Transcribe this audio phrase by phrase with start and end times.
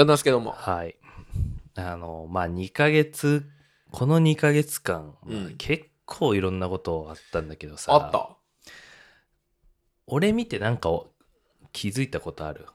[0.00, 0.52] 旦那すけども。
[0.52, 0.96] はい。
[1.76, 3.48] あの、まあ、2ヶ月、
[3.90, 8.36] この2ヶ月間、うんまあ結構いろんなことあったんだけどさ、あった。
[10.06, 10.88] 俺見てなんか
[11.72, 12.66] 気づいたことある？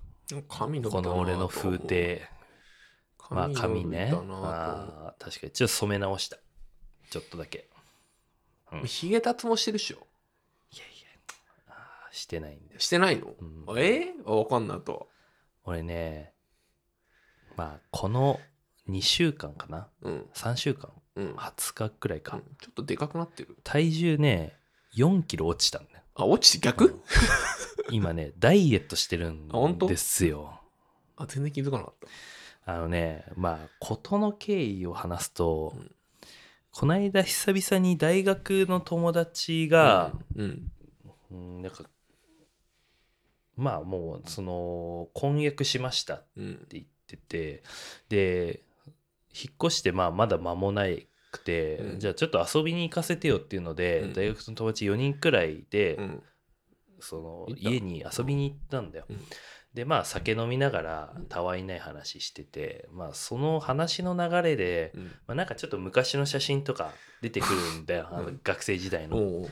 [0.47, 2.21] 髪伸びたなこの俺の風景。
[3.29, 4.09] まあ、髪ね。
[4.11, 4.39] 伸びたな
[5.09, 5.51] あー確かに。
[5.51, 6.37] ちょっと染め直した。
[7.09, 7.67] ちょっとだけ。
[8.71, 9.97] とひげ脱毛してるっしょ？
[10.71, 10.87] いやい
[11.67, 11.75] や、
[12.11, 12.85] してないんです。
[12.85, 13.27] してないの？
[13.37, 15.09] うんえー、わかんないと。
[15.65, 16.31] 俺ね、
[17.55, 18.39] まあ、この
[18.89, 19.87] 2週間かな？
[20.01, 20.25] うん。
[20.33, 20.91] ?3 週間？
[21.15, 21.31] うん。
[21.33, 22.39] ?20 日くらいか。
[22.61, 23.57] ちょっとでかくなってる。
[23.63, 24.53] 体重ね、
[24.95, 25.99] 4キロ落ちたんだよ。
[26.15, 27.01] あ、落ちて逆？
[27.91, 29.47] 今ね、ダイエットしてるん
[29.87, 30.61] ですよ。
[31.17, 31.95] あ、全然気づかなかっ
[32.65, 35.91] あのね、まあ、事の経緯を話すと、うん
[36.77, 39.75] この間久々に大学の友達た。
[39.77, 40.71] が、うん。
[41.31, 41.85] うん、なんか、
[43.55, 46.67] まあもう、その、婚約しましたってうん。
[46.69, 47.63] 言ってて、
[48.09, 48.61] で、
[49.33, 51.99] 引っ越して、まあ、まだ間もないくて、うん。
[51.99, 54.13] じゃあちょっと遊びに行かせてよっていうので、うん。
[54.13, 56.23] 大学の友達4人くらいで、うん。
[56.99, 59.05] その家に遊びに行ったんだよ。
[59.09, 59.19] うん。
[59.73, 65.03] でまあ酒飲みながらたわいない話してて、まあその話の流れで、うん。
[65.03, 68.07] まあ、なんかちょっと昔の写真とか出てくるんだよ。
[68.09, 69.47] あのうん学生時代の。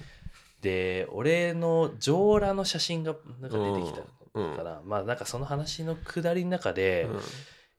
[0.61, 4.01] で俺の上裸の写真がなんか出てきた
[4.33, 4.55] うん。
[4.55, 7.19] から、まあなんかその話のくだりの中で、うん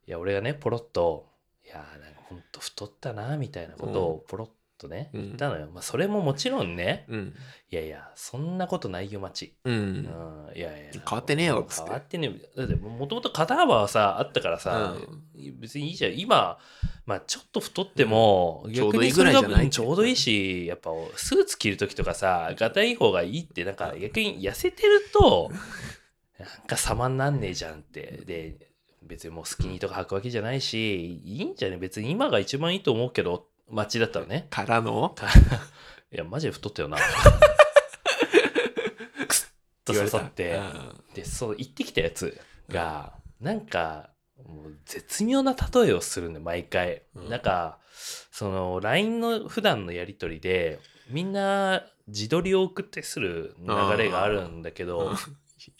[0.06, 1.26] いや俺がねポロッと
[1.64, 5.68] 「いやーなんかほんと太ったな」みたいなことをポロッとね、うん言ったのよ。
[5.72, 7.34] まあそれももちろんねうん。
[7.70, 9.54] いやいやそんなことないよ町。
[9.64, 9.70] う。
[9.70, 14.94] うんん、いやいや変わってねえよっつって変わってねえだってもともと肩幅はさあったからさ、
[15.58, 16.58] 別にいいじゃん今
[17.06, 25.50] まあちょっと太っても、ちょうどいいそれがぐらいじゃないちょうどいいしやっぱスーツ着る時とかさがたいい方がいいってなんか逆に痩せてると
[26.38, 28.22] なんか様になんねえじゃんって。
[28.26, 28.70] で
[29.02, 31.76] 別にもうスキニーとか履くわけじゃないしいいんじゃね？
[31.76, 33.48] 別に今が一番いいと思うけど。
[33.70, 34.46] 街だったらね。
[34.50, 35.14] からの？
[36.12, 36.96] いやマジで太ったよな。
[39.28, 40.60] くすっと刺さって
[41.14, 44.10] でそう行ってきたやつがなんか
[44.46, 47.28] もう絶妙な例えをするんだよ毎回、うん。
[47.28, 47.78] なんか
[48.30, 53.66] その LINE の普段のやり取りでみんな自撮りを送ってする流
[53.96, 55.16] れがあるんだけど、うん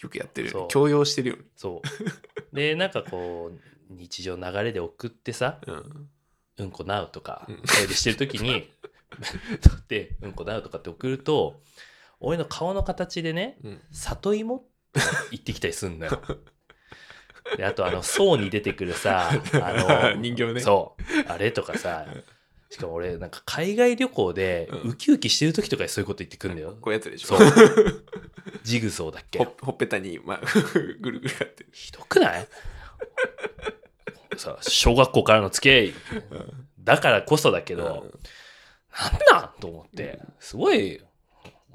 [0.01, 0.69] よくやってるそう。
[0.69, 1.83] 強要してるよねそ
[2.53, 2.57] う。
[2.57, 3.59] でなんかこう
[3.91, 6.09] 日常流れで送ってさうん
[6.59, 7.55] 「うんこなう」とかうん。
[7.55, 8.71] お便りしてる時に
[9.61, 11.61] 撮って「うんこなう」とかって送ると
[12.21, 13.81] 俺の顔の形でねうん。
[13.93, 14.57] 里芋？
[14.57, 15.01] って
[15.33, 16.23] 言ってきたりすんだよ。
[17.57, 20.61] であとあの層に出てくるさあの 人形ね。
[20.61, 21.03] そう。
[21.29, 22.07] あれとかさ
[22.71, 24.91] しかも俺なんか海外旅行でうん。
[24.93, 26.77] ウキウキしてる時とかにそういうこと言ってくんだよ。
[26.81, 27.37] こういうやつでしょ。
[27.37, 27.49] そう
[28.65, 29.39] ジグソーだっけ？
[29.39, 30.41] ほほっぺたに、まあ、
[30.73, 31.69] ぐるぐるやってる。
[31.71, 32.49] ひどくない？
[34.37, 35.95] さ小学校からの付き合い。
[36.81, 38.21] だからこそだけど、うん。
[39.33, 39.61] なんなん？
[39.61, 40.19] と思って。
[40.41, 41.01] すごい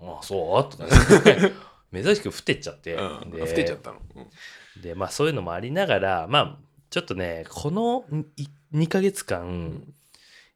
[0.01, 0.71] ああそう？
[0.71, 0.85] とか。
[1.91, 3.31] ね珍しく降ってっちゃって、うん。
[3.31, 4.01] で老けちゃったの？
[4.15, 4.81] うん。
[4.81, 6.57] でまあそういうのもありながらまあ
[6.89, 8.03] ちょっとねこの
[8.73, 9.83] 2ヶ月間、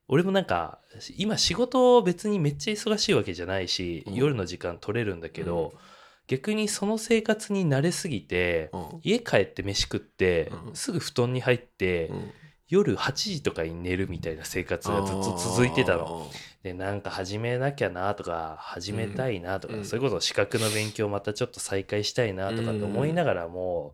[0.07, 0.79] 俺もなんか
[1.15, 4.15] 今仕事別にめっちゃ忙しいわけじゃないし、うん。
[4.15, 5.79] 夜の時間取れるんだけど、うん
[6.27, 8.99] 逆にその生活に慣れすぎて、うん。
[9.03, 10.75] 家帰って飯食って、うん。
[10.75, 12.31] すぐ布団に入って、うん。
[12.69, 16.31] 夜8時とかに寝るみたいな生活がずっと続いてたの。
[16.63, 19.85] でなんか始めなきゃなとか始めたいなとか、うん。
[19.85, 23.93] それこそ資格の勉強またちょっと再開したいなとかって思いながらも、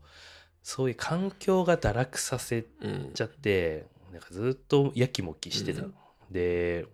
[0.61, 5.81] そういう環境が堕落させうんちゃってなんかずっとやきもきしてた。
[5.81, 5.93] の、うん。
[6.31, 6.85] で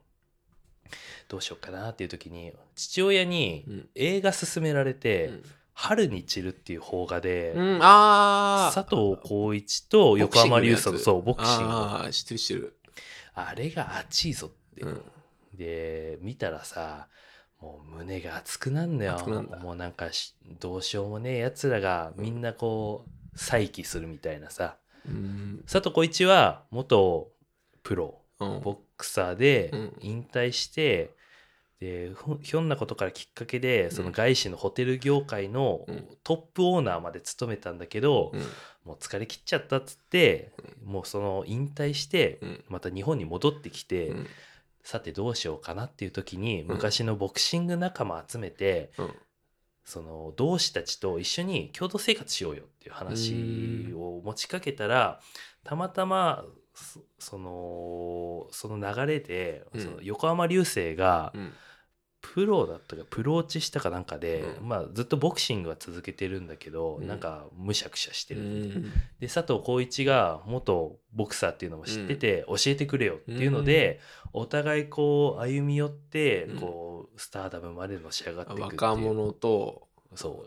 [1.28, 5.44] どうしようかなっていう時に父親にうん映画勧められてうん
[5.78, 11.64] 「春に散る」っていう邦画で、佐藤浩市と横浜流星とそうボボクシング。
[11.66, 12.78] ああ知ってる知ってる。
[13.34, 15.02] あれが熱いぞって、うん。
[15.54, 17.08] で見たらさ
[17.60, 19.20] もう胸が熱くなんだよ。
[19.62, 24.78] もうなんかしどうしようもねえやつらがみんなこう再起するみたいなさ。
[25.06, 25.64] うん。
[25.70, 27.32] 佐藤浩市は元
[27.84, 28.20] プロ。
[28.20, 29.98] うんボクサーでうん。
[30.02, 31.12] 引退して、
[31.80, 36.08] でふひょんなことからきっかけでその外資のホテル業界のうん。
[36.24, 38.42] トップオーナーまで務めたんだけど、うん。
[38.84, 40.52] もう疲れ切っちゃったっつって、
[40.84, 42.64] もうその引退してうん。
[42.70, 44.28] また日本に戻ってきて、うん。
[44.84, 46.68] さてどうしようかなっていう時にん。
[46.68, 49.16] 昔のボクシング仲間集めて、うん。
[49.86, 55.22] その同志たちと一緒に共同生活しようよっていう話を持ちかけたら
[55.64, 56.44] たまたま
[56.76, 59.82] そそのその流れで、うん。
[59.82, 61.54] その横浜流星がうん。
[62.34, 64.68] プロだったかプロ落ちしたかなんかで、うん。
[64.68, 67.08] まあ、ずっとボクシングは続けてるんだけど、うん。
[67.08, 68.38] なんかむしゃくしゃしてう。
[68.38, 68.92] る、ん。
[69.20, 74.00] で佐藤浩市が元ボクサーっていうのも知ってて、教えてくれよっていうので、
[74.34, 76.60] お互いこう歩み寄ってうん。
[76.60, 78.82] こうスターダムまでのし上がっていくっていう。
[78.82, 80.46] 若者とそ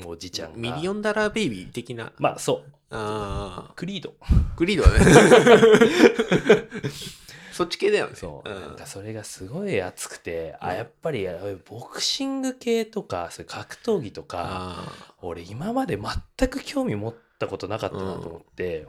[0.00, 0.06] う。
[0.06, 0.56] おじちゃんが。
[0.56, 2.12] ミリオンダラーベイビー的な。
[2.18, 4.14] まあそうあクリード。
[4.20, 6.68] ークリードだね。
[7.52, 8.16] そっち系だよね。
[8.16, 8.52] そう、ん。
[8.52, 10.68] なんかそれがすごい熱くて、うん。
[10.68, 11.38] あやっぱりあ
[11.68, 18.86] ボクシング系とかそういう格闘技とかあ俺今まで全く興味持ったことなかったなと思って、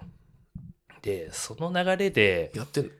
[1.01, 2.91] でその流れでーやってんの？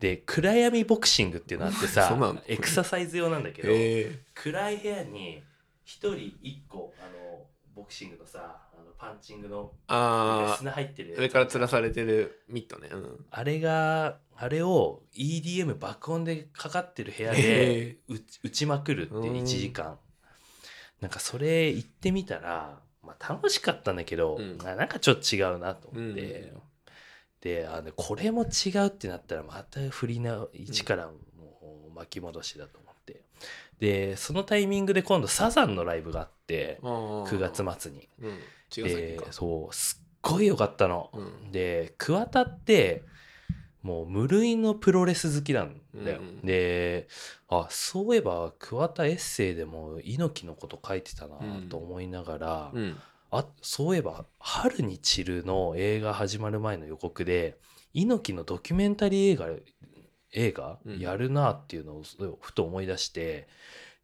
[0.00, 2.14] で暗闇ボクシングっていうのあってさ
[2.46, 5.42] エクササイズ用なんだけど、え暗い部屋に
[5.84, 8.65] 一人一個あのボクシングのさ
[8.98, 19.22] パンチングのあ砂入ってるあ上から吊らされてるミットね、うん、あれがあれを EDM 爆音でかかってる部屋へで打ち打ちまくるってうん。
[19.36, 19.98] 1時間。
[21.00, 24.58] なんかそれ行ってみたら、まあ、楽しかったんだけど、うん。
[24.66, 26.62] あなんかちょっと違うなと思って、うん。
[27.40, 31.12] であのこれも違うってなったらまた振りな一からも
[31.90, 33.22] う巻き戻しだと思って。
[33.78, 38.08] でそのタイミングで今度サザンのライブがあって9 9月末に。
[38.20, 38.28] う
[38.74, 39.32] でか。
[39.32, 41.10] そうすっごい良かったの。
[41.12, 41.52] うん。
[41.52, 43.04] で桑田って
[43.82, 46.18] もう無類のプロレス好きなんだよ。
[46.20, 46.40] うん。
[46.44, 47.08] で
[47.48, 51.68] あそういえば桑田エッセイでも猪木のこと書いてたなうん。
[51.68, 52.96] と思いながら、うん。
[53.30, 57.58] あそういえば「春に散る」の映画始まる前の予告で
[57.92, 59.48] 猪木のドキュメンタリー映画
[60.32, 60.98] 映画うん。
[60.98, 62.02] やるなっていうのを
[62.40, 63.48] ふと思い出して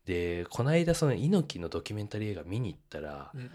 [0.06, 3.50] でこの間その猪木のドキュメンタリー映画見に行ったらうん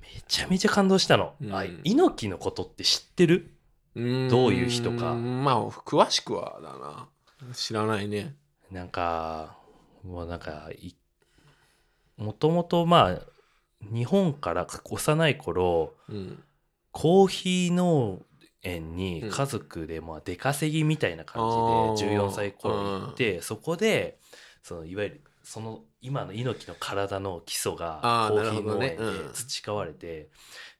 [0.00, 1.34] めちゃめちゃ感動したの。
[1.40, 1.54] うん。
[1.54, 3.52] あ猪木のことって知ってる？
[3.94, 4.28] うん。
[4.28, 5.14] どういう人か。
[5.14, 7.54] まあ詳しくはだな。
[7.54, 8.34] 知らないね。
[8.70, 9.56] なんか
[10.04, 10.94] もうなんかい
[12.16, 13.20] もともとまあ
[13.82, 16.42] 日本から幼い頃うん。
[16.92, 18.20] コーヒー農
[18.62, 22.28] 園に家族でまあ出稼ぎみたいな感じであー。
[22.28, 24.18] 14歳頃行ってそこで
[24.62, 25.20] そのいわゆる
[25.50, 29.32] その今の猪木の体の基礎がコーヒー農園でうん。
[29.32, 30.28] 培われて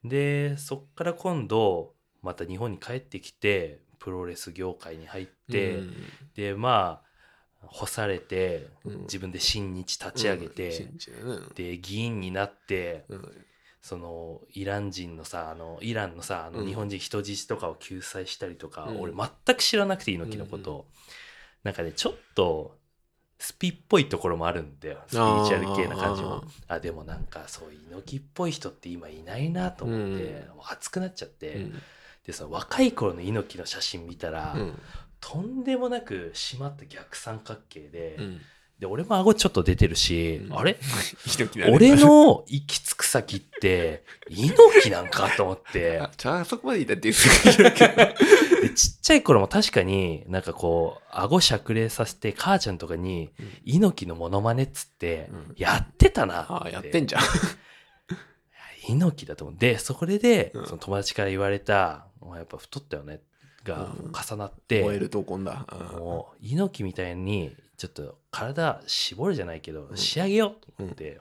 [0.04, 5.94] でそっから今度また日本に帰ってきてプロレス業界に入って、うん。
[6.36, 7.02] でま
[7.60, 9.00] あ干されてうん。
[9.02, 10.86] 自分で新日立ち上げて、
[11.56, 13.28] で議員になってうん。
[13.82, 16.66] そのイラン人のさあのイランのさあのうん。
[16.68, 19.00] 日本人人質とかを救済したりとか、うん。
[19.00, 20.86] 俺全く知らなくて猪木のこと、
[21.64, 22.78] なんかねちょっと
[23.42, 26.44] スピっぽいところもあるんだよスピリチュアル系な感じも。
[26.68, 30.56] あでもなんかそう猪木っぽい人って今いないなと思って、うん。
[30.56, 31.82] もう熱くなっちゃって、うん。
[32.26, 34.78] でその若い頃の猪木の写真見たら、うん。
[35.20, 38.40] とんでもなく締まった逆三角形で、うん。
[38.78, 40.58] で俺も顎ちょっと出てるし、うん。
[40.58, 40.76] あれ？
[41.72, 45.30] 俺の行き着く先って猪木なんか？
[45.34, 45.98] と思って。
[45.98, 47.14] あじゃあそこまでいたって言う
[48.60, 53.32] でちっちゃい頃も確かになんかこう顎しゃくれさせて母ちゃんとかに
[53.64, 55.54] 猪木のモノマネっつってうん。
[55.56, 57.22] やってたなああやってんじゃん。
[58.88, 59.56] 猪木だと思う。
[59.58, 60.66] でそれで、うん。
[60.66, 63.20] その友達から言われた「お前やっぱ太ったよね」
[63.64, 64.12] がうん。
[64.12, 65.66] 重なって、燃える闘魂だ。
[65.68, 69.96] あもう猪木みたいにちょっと体絞るじゃないけど、うん。
[69.96, 71.20] 仕上げようと思って、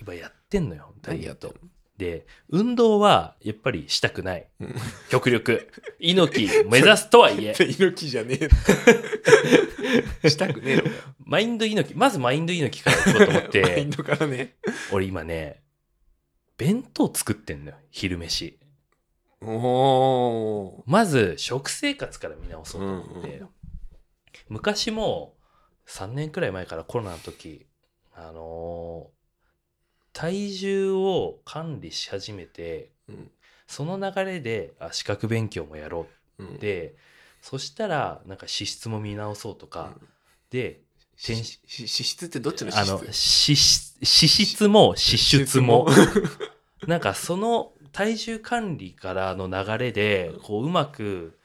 [0.00, 1.54] 今やってんのよダイエット
[1.98, 4.46] で運動はやっぱりしたくない。
[4.60, 4.74] うん。
[5.10, 5.70] 極力。
[5.98, 7.54] 猪木目指すとはいえ。
[7.58, 8.38] 猪木じゃね
[10.22, 10.82] え したくねえの
[11.24, 14.56] マインド猪木まずマインド猪木から行こうと思っマイてンドからね。
[14.92, 15.62] 俺今ね
[16.58, 18.58] 弁当作ってんのよ昼飯。
[19.42, 23.48] おおまず食生活から見直そうと思って、うん
[24.48, 25.34] 昔も
[25.88, 27.66] 3年くらい前からコロナの時
[28.14, 29.15] あのー
[30.16, 33.30] 体重を管理し始めてうん。
[33.66, 36.06] その流れであ資格勉強もやろ
[36.38, 36.42] う。
[36.44, 36.58] うん。
[36.58, 36.94] で
[37.42, 39.92] そしたらなんか資質も見直そうとか、
[40.50, 40.80] で
[41.16, 44.96] しし脂質ってどっちのあの脂質資質資質も。
[44.96, 45.86] 支出も。
[46.88, 51.38] なんかその体重管理からの流れでこううまく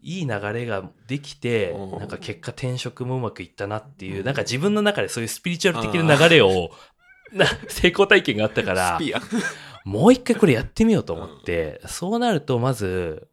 [0.00, 1.98] いい流れができてうん。
[1.98, 4.24] なんか結果転職もうまくいったなっていううん。
[4.24, 6.70] なんか自分分の中でそういうスピリチュアル的な流れを
[7.32, 8.98] な 成功体験があったから
[9.84, 13.28] もう一回これやってみようと思ってそうなるとまず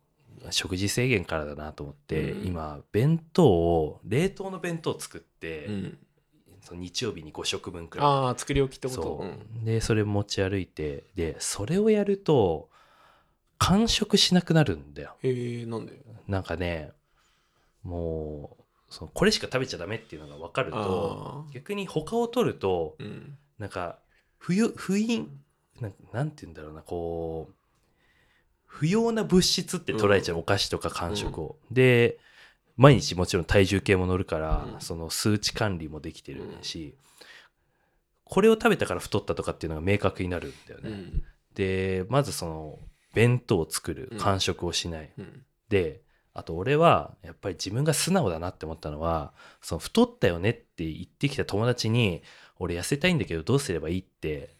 [0.50, 2.48] 食事制限からだなと思ってうん。
[2.48, 5.98] 今弁当を冷凍の弁当を作ってうん。
[6.62, 8.08] その日曜日に5食分くらい。
[8.08, 9.02] ああ作り置きってこと？
[9.02, 9.66] そう、うん。
[9.66, 12.70] でそれ持ち歩いてでそれをやると
[13.58, 15.16] 完食しなくなるんだよ。
[15.24, 16.02] へえなんで？
[16.28, 16.92] なんかね
[17.84, 23.98] もうそのこれしか食べちゃダメっていうのが分かるとあ逆に他を取るとーうんなんか
[24.38, 25.26] 不要不意
[25.80, 27.54] なんなんて言うんだろうなこう
[28.66, 31.56] 不要な物質って捉えちゃう、お菓子とか間食を。
[31.72, 32.18] で
[32.76, 34.82] 毎日もちろん体重計も乗るから、うん。
[34.82, 36.96] その数値管理もできてるし、
[38.26, 40.90] これを食べたから太ったとかっていうのが明確になるんだよね。
[40.90, 41.24] うん。
[41.56, 42.80] でまずその
[43.14, 44.18] 弁当を作るうん。
[44.18, 45.46] 間食をしない、うん。
[45.70, 46.02] で
[46.34, 52.24] あと俺はやっぱり自分が素直だなって思ったのはその太ったよねって言ってきた友達に
[52.60, 54.56] 俺痩せたいんだけどどうすればいいって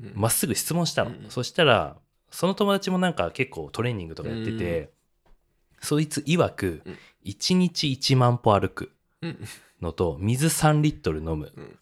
[0.00, 0.12] うん。
[0.14, 1.96] まっすぐ質問したの、うんそしたら
[2.30, 4.90] その友達もなんか結構トレーニングとかやってて、
[5.82, 6.98] そいつ曰くうん。
[7.26, 9.38] 1日1万歩歩くうん。
[9.82, 11.78] のと水3リットル飲むうん。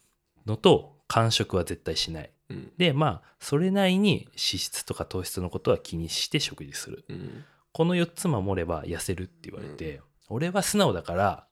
[0.46, 2.30] のと間食は絶対しない。
[2.48, 2.72] うん。
[2.78, 7.04] でまあそれなりに脂質とか糖質のことは気にして食事する。
[7.08, 7.44] うん。
[7.72, 11.46] この4つ守れば痩せるって言われて、俺は素直だから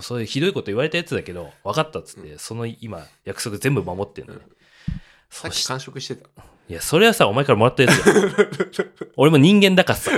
[0.00, 4.40] そういうひどいこと言われたやつだけど分かったっつって、その今約束全部守ってるのね、
[5.30, 6.28] そしさっき完食してた。
[6.68, 8.30] いやそれはさお前からもらったやつだよ
[9.16, 10.10] 俺も人間だからさ。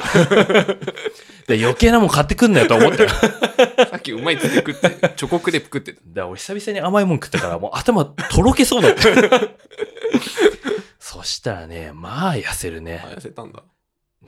[1.46, 3.08] で余計なもん買ってくんなよと思ったよ。
[3.10, 6.00] だかさっきうまいっつって食ってチョコクレープ食ってた。
[6.14, 9.02] ら俺久々に甘いもん食ったからもう頭とろけそうだった。
[10.98, 13.62] そしたらねまあ痩せるあね痩せたんだ。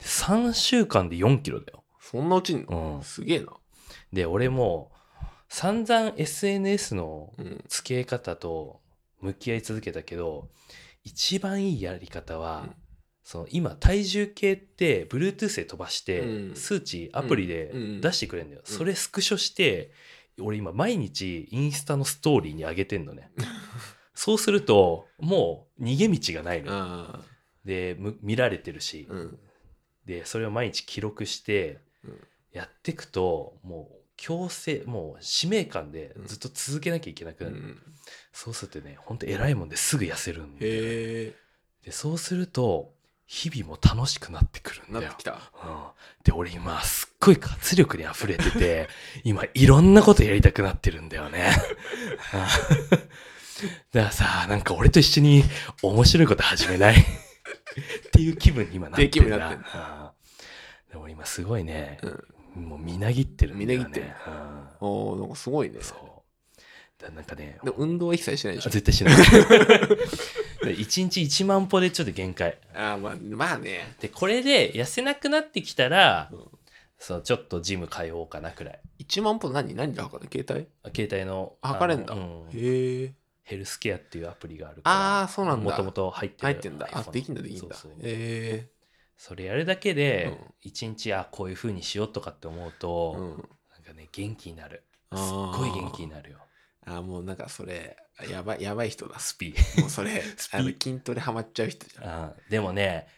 [0.00, 1.84] 3週間で4キロだよ。
[2.00, 2.96] そんな落ちんの？
[2.96, 3.02] うん。
[3.02, 3.52] すげえな。
[4.12, 4.90] で俺も
[5.50, 7.64] 散々 SNS のうん。
[7.68, 8.80] 付き合い方と
[9.20, 10.48] 向き合い続けたけど
[11.04, 12.74] 一番いいやり方は、うん。
[13.24, 16.56] その今体重計って Bluetooth で飛ばして、うん。
[16.56, 18.00] 数値アプリでうん。
[18.00, 18.74] 出してくれるんだよ、うん。
[18.74, 19.90] それスクショして
[20.40, 23.32] 俺今毎日インスタのストーリーに上げてんのね。
[24.14, 27.24] そうするともう逃げ道がないの
[27.64, 29.38] でむ見られてるし、ーうん。
[30.06, 32.20] でそれを毎日記録してうん。
[32.52, 37.82] やっていくともう強制もう使命感でずっと続けなきゃいけなくなる、うん
[38.32, 40.78] そうするとねほんと偉いもんですぐ痩せるんだよね。
[40.78, 41.34] へえ。
[41.84, 42.92] でそうすると
[43.26, 45.12] 日々も楽しくなってくるんだよ。
[45.12, 45.80] うん、
[46.24, 48.88] で俺今すっごい活力に溢れてて
[49.24, 51.50] 今いろんなことやりたくなってるんだよね。
[52.34, 52.40] うん。
[52.40, 53.06] だか
[53.92, 55.44] らさなんか俺と一緒に
[55.82, 57.00] 面白いこと始めない？
[57.00, 57.04] っ
[58.12, 59.28] ていう気分に今なってるん。
[60.90, 62.24] でも今すごいね、うん
[62.60, 63.60] もうみなぎってるね。
[63.60, 64.06] みなぎってる。
[64.06, 64.88] うん。
[64.88, 65.78] おーなんかすごいね。
[65.80, 65.98] そう。
[67.02, 68.70] だなんかねでも運動は一切しないでしょ。
[68.70, 69.14] 絶対しない。
[70.62, 72.58] 1日1万歩でちょっと限界。
[72.74, 73.94] ああまあまあね。
[74.00, 76.44] でこれで痩せなくなってきたら、うん。
[76.98, 78.80] そうちょっとジム通おうかなくらい。
[79.00, 79.74] 1万歩何？
[79.74, 80.28] 何で測る？
[80.28, 80.94] の携帯？
[80.94, 82.14] 携帯の測れんだ。
[82.14, 82.48] うん。
[82.52, 85.70] へえヘルスケアっていうアプリがあるからああそうなんだ。
[85.70, 86.88] もともと入ってる入ってんだ。
[86.92, 87.76] あできんだできんだ。
[88.02, 88.68] へ
[89.20, 90.54] それやるだけでうん。
[90.62, 93.28] 一日あこういう風にしようとかって思うえと、うん。
[93.28, 94.82] なんかね元気になる。
[95.12, 96.38] すっごい元気になるよ。
[96.86, 97.98] あーもうなんかそれ
[98.30, 100.22] やばいやばい人だスピ もうそれ
[100.52, 102.34] あの筋トレハマっちゃう人じゃん。
[102.48, 103.08] でもね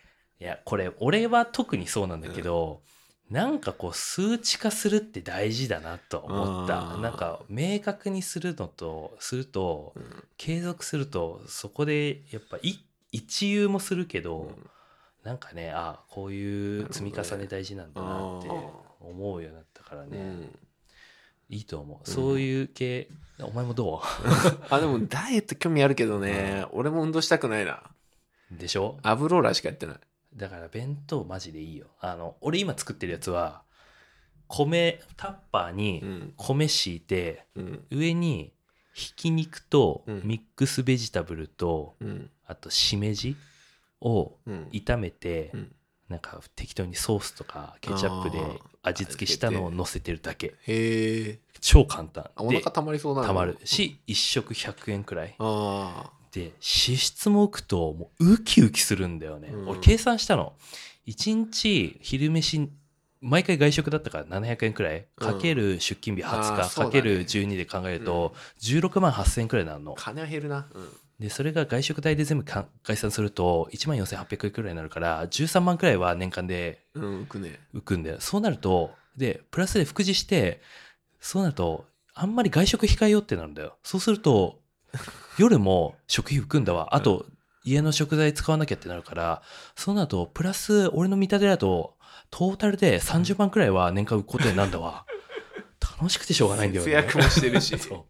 [0.41, 2.83] いやこれ俺は特にそうなんだけど、
[3.31, 6.97] なんかこう数値化するって大事だなと思った。
[6.97, 10.25] なんか明確にするのとするとうん。
[10.37, 12.81] 継続するとそこでやっぱい
[13.13, 14.71] 一遊もするけど、うん
[15.25, 18.49] なんかねあこういう積み重ね大事なんだなって
[19.01, 20.59] 思うようになったからね、うん。
[21.49, 22.05] いいと思う、うん。
[22.05, 23.09] そういう系
[23.41, 24.01] お前もど
[24.71, 27.83] あでもダイエット興味あるけどね俺も運動したくないな。
[28.53, 28.99] うでしょ？
[29.03, 29.97] アブローラーしかやってない。
[30.35, 31.87] だから弁当マジでいいよ。
[32.01, 33.63] あの俺今作ってるやつは
[34.49, 36.35] 米タッパーうにん。
[36.37, 37.87] 米敷いて、うん。
[37.91, 38.53] 上に
[38.93, 40.21] ひき肉とうん。
[40.25, 42.31] ミックスベジタブルと、うん。
[42.47, 43.37] あとしめじ
[44.03, 44.69] をうん。
[44.73, 45.75] 炒めて、うん。
[46.09, 48.39] なんか適当にソースとかケチャップで
[48.83, 50.49] 味付けしたのを乗せてるだけ。
[50.49, 50.53] へ
[51.31, 52.25] え超簡単。
[52.25, 53.57] でお腹たまりそうだなたまる。
[53.65, 55.35] し1食100円くらい。
[55.39, 56.53] あで脂
[56.99, 59.69] 質も浮くともうウキウキするんだよね、うん。
[59.71, 60.53] 俺計算したの。
[61.07, 62.69] 1日昼飯
[63.23, 65.07] 毎回外食だったから700円くらい。
[65.17, 66.71] かける出勤日20日、うだね。
[66.75, 69.93] かける12で考えると16万8000円くらいになるの。
[69.93, 70.69] あ金は減るな。
[70.75, 70.89] うん
[71.23, 77.61] でそれが外食代で全部か概算すると1万4800円くらいになるから13万くらいは年間でうん浮くね。
[77.73, 78.17] 浮くんだよ。
[78.19, 80.61] そうなるとでプラスで副次して
[81.21, 83.77] そうなるとあんまり外食控えようってなるんだよ。
[83.85, 84.59] そうすると
[85.39, 86.97] 夜も食費浮くんだわ。
[86.97, 87.25] あと
[87.65, 89.43] 家の食材使わなきゃってなるから
[89.77, 91.95] そうなるとプラス俺の見立てだと
[92.33, 95.07] トータルで30万くらいは年間浮くことになるんだわ。
[95.81, 96.91] 楽しくてしょうがないんだよね。
[96.91, 97.79] 節約もしてるし。
[97.79, 98.05] そう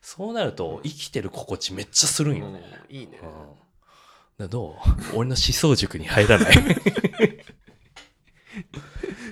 [0.00, 2.50] そうなると生きてる心地めっちゃするんよ。
[2.50, 3.18] ね、うんいいね。
[4.38, 4.76] うん、ど
[5.14, 5.16] う？
[5.16, 6.54] 俺の思想塾に入らない。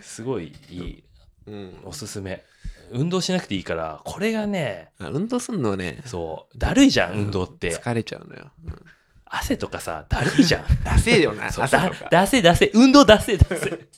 [0.02, 1.04] すごいいい
[1.46, 1.80] うん。
[1.84, 2.44] おすすめ。
[2.90, 6.02] 運動しなくていいからこれがねあ運動すんのね。
[6.04, 6.58] そう。
[6.58, 7.76] だるいじゃん運動って。
[7.76, 8.84] 疲れちゃうのよ、うん。
[9.24, 10.64] 汗とかさだるいじゃん。
[10.84, 11.90] ダセえよな汗とか。
[12.10, 13.88] だ出せ出せ運動出せ出せ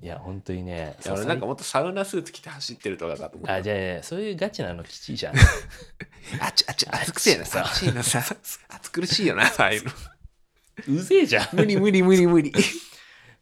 [0.00, 3.54] いや本当にねいや俺なんかもっとサウナスーツ着て走ってるとかかと思った。
[3.54, 5.34] あじゃあねそういうガチなのきちいじゃん。
[6.40, 7.64] あっちあっち暑くせえなさ。
[7.66, 8.22] 暑いなさ
[8.68, 9.90] 暑苦しいよなああいうの。
[10.88, 11.48] うぜえじゃん。
[11.52, 12.52] 無理無理無理無理。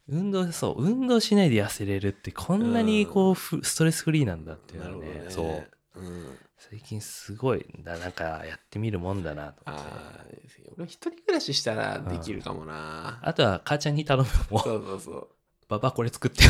[0.09, 6.01] 運動そう運動しないで痩せれるってこんなにこうふストレスフリーなんだっていうのはねそう。
[6.01, 9.91] うん、最近すごいだなんかやってみるもんだなと思って。
[10.79, 13.19] 俺一人暮らししたらできるかもな。
[13.23, 14.63] あとは母ちゃんに頼むもん。
[14.63, 15.29] そうそうそう
[15.69, 16.45] ババアこれ作って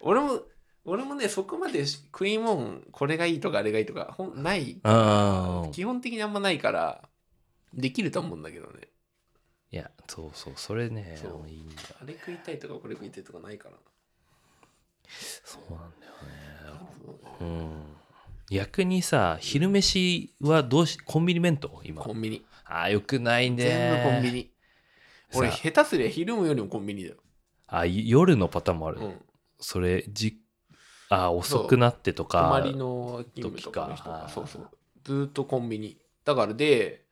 [0.00, 0.40] 俺も
[0.84, 4.80] 俺もねそこまで食いもんこれがいいとかあれがいいとかほんない。
[4.82, 4.90] う
[5.68, 7.08] ん基本的にあんまないから
[7.72, 8.88] できると思うんだけどね。
[9.72, 11.48] いやそうそうそれねそう。
[11.48, 13.76] いいんだあれ食いたいとかこれ食いたいとかないから。
[15.44, 17.40] そうなんだよね。
[17.40, 17.96] うん。
[18.50, 21.80] 逆にさ昼飯はどうしコンビニ弁当？
[21.84, 22.02] 今。
[22.02, 22.44] コンビニ。
[22.64, 23.62] あーよくないね。
[23.62, 24.50] 全部コンビニ。
[25.34, 27.16] 俺さ下手すりゃ昼もよりもコンビニだよ、
[27.70, 29.14] あ夜のパターンもある、うん、
[29.58, 30.38] それじ
[31.08, 34.68] あ遅くなってとか泊まりの勤務とかの人そうそう。
[35.04, 35.98] ずーっとコンビニ。
[36.24, 37.04] だからで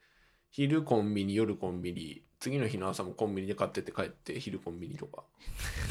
[0.50, 5.24] 昼コンビニ夜コンビニ次の日の朝もコンビニで買ってって帰って昼コンビニとか。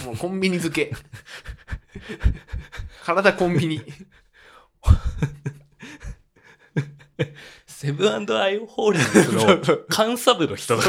[0.06, 0.94] もうコンビニ漬け。
[3.06, 3.82] 体コンビニ。
[7.66, 9.70] セブンアイ・ホールディングス
[10.00, 10.84] の監査部の人だ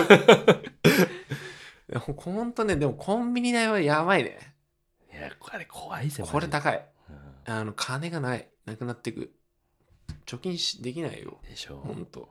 [1.97, 4.39] ほんとねでもコンビニ代はやばいね。
[5.13, 6.85] いやこれ怖いぜこれ高い。
[7.45, 8.49] であの金がない。
[8.67, 9.33] なくなってく。
[10.27, 11.39] 貯金しできないよ。
[11.43, 11.79] うんでしょ。
[11.79, 12.29] ほんと。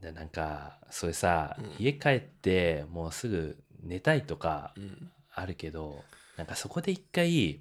[0.00, 1.74] でなんかそれさ、うん。
[1.78, 5.10] 家帰ってもうすぐ寝たいとかうん。
[5.34, 6.04] あるけど
[6.36, 7.60] なんかそこで一回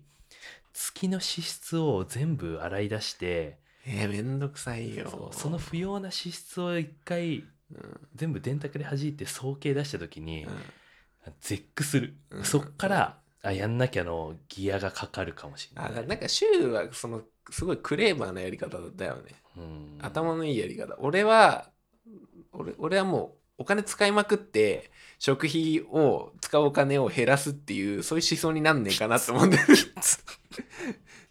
[0.73, 5.09] 月の支出を全部洗い出してえー、めんどくさいよ。
[5.09, 7.49] そうその不要な支出を一回うん
[8.15, 10.51] 全部電卓で弾いて総計出した時にうん。
[11.39, 12.43] 絶句する、うん。
[12.43, 15.91] そっからあやんなきゃのギアがかかるかもしれない。
[16.03, 19.35] あなんか週はそのすごいクレーバーなやり方だよね。
[19.57, 19.99] うん。
[20.01, 20.95] 頭のいいやり方。
[20.99, 21.69] 俺は
[22.53, 29.63] 俺俺はもうお金使いまくって食費を使うお金を減らすっていうそういう思想になんねえかなと思ってる。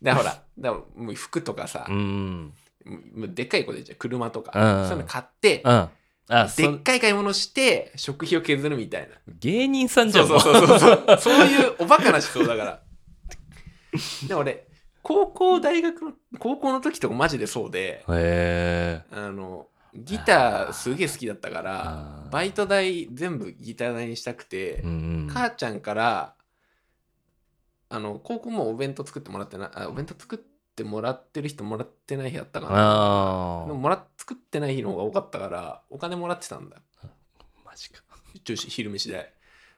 [0.02, 2.52] だからほらだからもう服とかさう、ん。
[2.86, 4.88] もうでっかい子でじゃん車とか、うん。
[4.88, 5.88] そういうの買って、うん
[6.32, 9.08] あでそっかい買い物して食費を削るみたいな。
[9.40, 10.40] 芸人さんじゃそうん。
[10.40, 11.18] そうそうそうそう。
[11.18, 12.82] そういうおバカな思想だから。
[14.28, 14.66] で俺
[15.02, 24.92] 高校大学の高校の時とかマジでそうでへえあのギターすげえ好きだったからバイト代全部ギター代にしたくて、うんう
[25.24, 25.28] ん。
[25.28, 26.34] 母ちゃんから
[27.88, 30.49] あの高校もお弁当作ってもらってないあお弁当作って
[30.84, 32.74] もらってる人もらってない日あったかな。
[33.62, 36.76] あでももら作ってない日の方が多かったからお金もらってたんだ。
[37.64, 38.02] マジか。
[38.44, 39.32] 女子昼飯代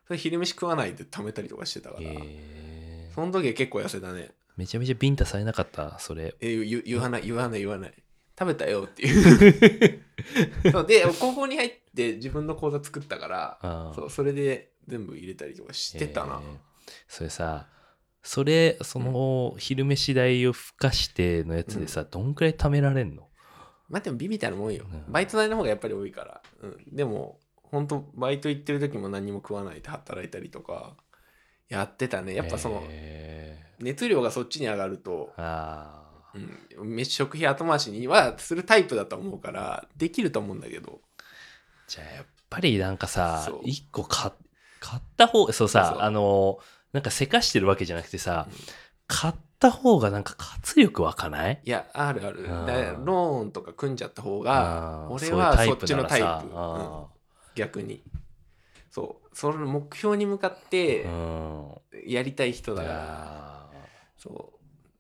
[0.07, 4.31] それ昼飯食わないで貯めたりとかしてたから、へえその時は結構痩せたね。
[4.57, 6.35] めちゃめちゃビンタされなかったそれ。
[6.41, 7.95] え言わない言わない言わない。
[8.39, 10.03] 食べたよっていう。
[10.87, 16.59] で高校に入って自分の口座作ったからそうそれで全部入れたりとかしてたな、へえ
[17.09, 17.67] それさ
[18.23, 23.29] それその昼飯代を付加してのやつでさ、どんくらい貯められんの？
[23.89, 25.13] まあでもビビたるもんよ、うん。
[25.13, 30.95] バイト代の方がやっぱり多いから、うん、でも本当バイト行ってる時も何も食わないで働いたりとか
[31.69, 32.35] やってたね。
[32.35, 32.83] やっぱその
[33.81, 35.33] 熱量がそっちに上がると、
[36.79, 41.01] うん、飯食費後回しにはするタイプだと思うからできると思うんだけど。
[41.89, 44.33] じゃあやっぱりなんかさ一個買
[44.81, 46.03] 買った方そうさそうそう。
[46.03, 46.59] あの
[46.93, 48.57] なんかせかしてるわけじゃなくてさ、うん。
[49.07, 51.61] 買った方がなんか活力湧かない？
[51.65, 52.41] いやあるある。
[52.41, 52.47] うん。
[52.67, 56.25] だからローンとか組んじゃった方があー俺はそういうそっちのタイプ。
[56.27, 57.05] ならさうん。
[57.55, 58.03] 逆に。
[58.91, 59.29] そう。
[59.37, 61.73] その目標に向かってうん。
[62.07, 63.67] やりたい人いだから、や
[64.19, 64.53] そ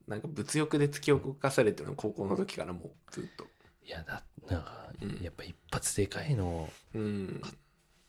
[0.06, 0.10] う。
[0.10, 3.44] なんか物欲で突き動かされてるの高校の時からもうずっと。
[3.44, 5.22] ーいやだなんか、うん。
[5.22, 7.40] やっぱ一発でかいのうん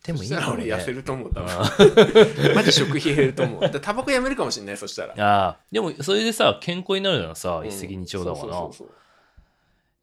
[0.03, 0.75] でもいいかもね俺。
[0.75, 1.49] 痩せると思う多分。
[1.49, 3.69] あー マジ食費減ると思う。
[3.79, 5.13] タバコやめるかもしれないそしたら。
[5.17, 7.67] あーでもそれでさ健康になるならさうん。
[7.67, 8.87] 一石二鳥だわな、そうそうそう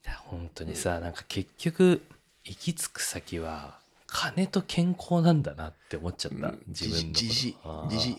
[0.04, 2.00] いや本当にさ、なんか結局
[2.44, 6.62] 行き着く先は金と健康なんだなって思っちゃった、うん。
[6.68, 7.56] 自分のじじ
[7.90, 8.16] じじ。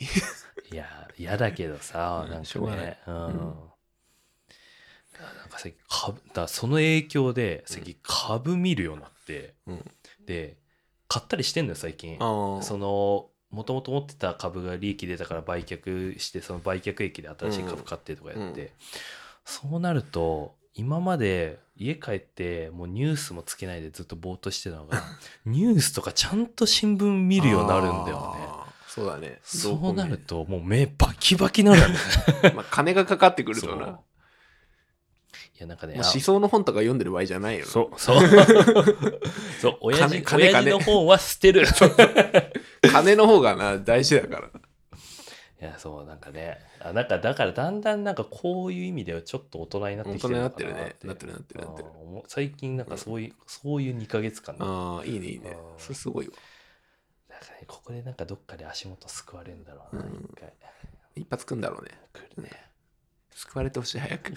[0.71, 2.31] いや嫌だけどさ、うん。
[2.31, 2.85] なんしょうがない。
[2.85, 3.33] かねうん、うん。
[3.33, 3.39] なん
[5.49, 9.91] か最近株だその影響で最近株見るようになって、うん
[10.25, 10.60] で
[11.11, 12.17] 買ったりしてんのよ最近。
[12.17, 18.69] そのもともと持ってた株が利益出たから売却してその売却益で新しい株買ってとかやって、うん
[19.43, 25.01] そうなると今まで家帰ってもうニュースもつけないでずっとぼーっとしてたのが
[25.45, 28.47] ニュースとかちゃんと新聞見るようになるんだよね。
[28.87, 29.39] そうだね。
[29.43, 31.95] そうなるともう目バキバキになるよね。
[32.55, 33.87] まあ金がかかってくるとな。
[33.87, 33.95] い
[35.61, 38.27] やなんかねもう思想の本とか読んでる場合じゃないよなそうそう。
[39.61, 41.65] そう 親父親金金父の本は捨てる。
[42.91, 44.47] 金の方がな大事だから。
[45.61, 50.95] いやそうなんかねあなんかだからだんだんなんかこういう意味ではちょっと大人になってきてるのかな大人になってるね。
[51.03, 51.89] なってるなってるなってる。
[51.89, 55.51] あーもう最近なんかそういう、そういう2ヶ月間だああいいねいいね。
[55.51, 55.79] うん。
[55.79, 56.33] それすごいわ。
[56.33, 56.39] か
[57.53, 60.29] らねここでなんかどっかで足元救われるんだろうな、うん。
[60.33, 60.53] 一回。
[61.15, 61.91] 一発くんだろうね。
[62.13, 62.49] 来るね
[63.35, 64.33] 救われてほしい早く。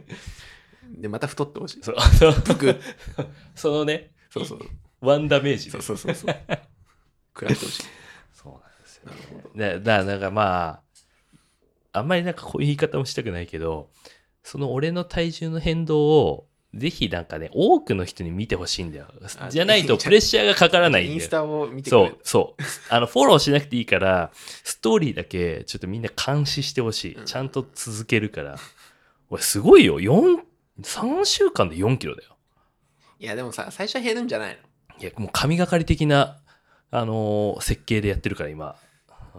[0.98, 1.82] でまた太ってほしい。
[1.82, 2.00] そう。
[2.00, 2.80] そう服。
[3.54, 4.60] そのねそうそう。
[5.00, 6.36] ワンダメージでそうそうそうそう。
[7.34, 7.82] 食らってほしい。
[8.32, 9.58] そうなんですよなるほど。
[9.58, 10.82] だだなんかま
[11.92, 13.90] ああんまりなんかこういう言い方もしたくないけど
[14.42, 19.06] その俺の体重の変動をぜひなんかね多くの人に見てほしいんだよ。
[19.38, 21.14] あじゃないとプレッシャーがかからないんだよ。
[21.14, 22.62] インスタを見てくれそうそう。
[22.94, 27.24] あのフォローしなくていいからストーリーだけちょっとみんな監視してほしい、うん。
[27.24, 28.56] ちゃんと続けるから。
[29.30, 30.00] 俺すごいよ。
[30.00, 30.40] 4
[30.82, 32.36] 3週間で4キロだよ。
[33.18, 34.58] いやでもさ最初は減るんじゃない
[34.92, 35.00] の？
[35.00, 36.38] いやもう神がかり的な、
[36.90, 38.76] あのー設計でやってるから今。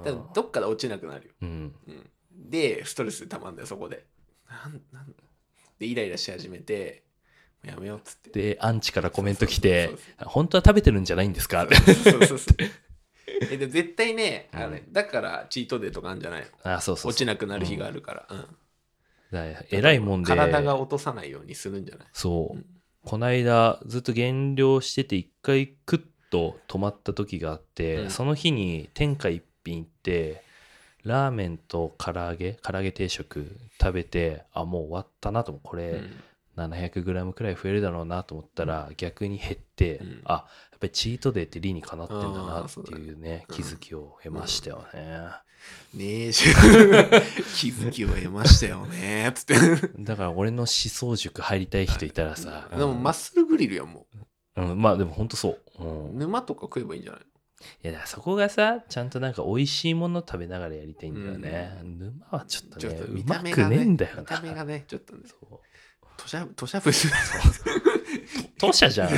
[0.03, 1.75] だどっかで落ちなくなるよ、うん。
[1.87, 2.05] うん、
[2.49, 4.05] でストレスたまんだよそこで。
[4.49, 5.13] なんなん
[5.79, 7.03] でイライラし始めて
[7.63, 8.29] やめようっつって。
[8.53, 11.67] でアンチからコメント来て本当は食べてるんじゃないんですか？
[11.69, 12.57] そうそうそう
[13.51, 16.47] えで絶対ねあれ、うだからチートデーとかあるんじゃないの？
[16.75, 17.11] あそうそうそう。
[17.11, 18.37] 落ちなくなる日があるから、うん。
[18.39, 20.27] だから偉いもんで。
[20.27, 22.07] 体が落とさないようにするんじゃない？
[22.13, 22.65] そう、うん。
[23.03, 28.09] こないだずっと減量してて一回クッと止まった時があって、うん。
[28.11, 30.41] その日に天下一品行って
[31.03, 36.23] ラーメンと唐揚げ唐揚げ定食食べてあもう終わったなとこれ、うん、
[36.57, 40.21] 700g くらい増えるだろうなと思ったら逆に減って、うん。
[40.25, 45.29] あやっぱりチートデーって理にかなってんだなっていうねうん気づきを得ましたよね、
[45.95, 46.31] ねえ
[47.57, 49.55] 気づきを得ましたよねつって。
[49.99, 53.91] だから俺の思想塾入りたい人いたらさ、でもマッスルグリルやん。
[53.91, 54.05] も
[54.55, 56.09] うん、まあでも本当そう、うん。
[56.11, 57.21] う、沼とか食えばいいんじゃない？
[57.83, 64.21] いやそこがさちゃんとなんか美味しいもの食べながらやりたいんだよね、沼はちょっとねちょっと見うまくた目がねねえんだよな。
[64.21, 65.23] 見た目がねちょっとね。
[65.27, 65.59] そう
[66.17, 66.91] 吐砂吐砂物
[68.57, 69.09] 当社じゃん。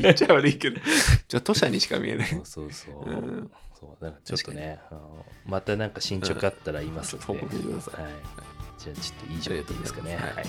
[0.00, 0.80] 言っちゃ悪いけど。
[1.28, 2.28] ちょ吐砂にしか見えない。
[2.28, 3.50] そうそうそう、うん。
[3.78, 8.02] そうなんかちょっとねあのまたなんか進捗あったら言いますので、ちょっと報告してください。
[8.02, 8.12] はい、
[8.78, 10.16] じゃあちょっと以上でいいですかね。
[10.16, 10.46] はい